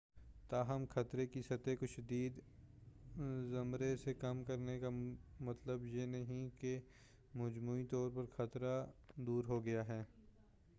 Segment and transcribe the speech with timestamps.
[0.49, 2.39] تاہم خطرے کی سطح کو شدید
[3.51, 4.89] زمرے سے کم کرنے کا
[5.39, 6.79] مطلب یہ نہیں ہے کہ
[7.33, 8.85] مجموعی طور پر خطرہ
[9.17, 10.03] دور ہو گیا ہے